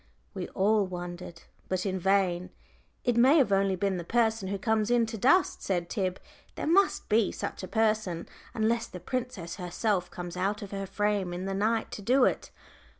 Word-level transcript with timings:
We 0.33 0.47
all 0.55 0.87
wondered, 0.87 1.43
but 1.69 1.85
in 1.85 1.99
vain. 1.99 2.49
"It 3.03 3.15
may 3.17 3.37
have 3.37 3.51
only 3.51 3.75
been 3.75 3.97
the 3.97 4.03
person 4.03 4.47
who 4.47 4.57
comes 4.57 4.89
in 4.89 5.05
to 5.05 5.15
dust," 5.15 5.61
said 5.61 5.91
Tib; 5.91 6.19
"there 6.55 6.65
must 6.65 7.07
be 7.07 7.31
such 7.31 7.61
a 7.61 7.67
person, 7.67 8.27
unless 8.55 8.87
the 8.87 8.99
princess 8.99 9.57
herself 9.57 10.09
comes 10.09 10.35
out 10.35 10.63
of 10.63 10.71
her 10.71 10.87
frame 10.87 11.33
in 11.35 11.45
the 11.45 11.53
night 11.53 11.91
to 11.91 12.01
do 12.01 12.25
it. 12.25 12.49